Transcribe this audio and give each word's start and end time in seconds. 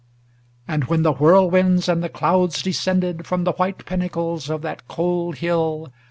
XXIX 0.67 0.73
And 0.73 0.83
when 0.85 1.03
the 1.03 1.13
whirlwinds 1.13 1.87
and 1.87 2.01
the 2.03 2.09
clouds 2.09 2.63
descended 2.63 3.27
From 3.27 3.43
the 3.43 3.51
white 3.51 3.85
pinnacles 3.85 4.49
of 4.49 4.63
that 4.63 4.87
cold 4.87 5.35
hill. 5.35 5.93